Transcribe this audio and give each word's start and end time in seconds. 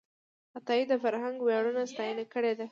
عطایي 0.57 0.83
د 0.87 0.93
فرهنګي 1.03 1.41
ویاړونو 1.43 1.81
ستاینه 1.91 2.23
کړې 2.33 2.53
ده. 2.59 2.65